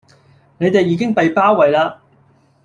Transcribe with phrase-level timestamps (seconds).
[0.57, 2.01] 你地已經被包圍啦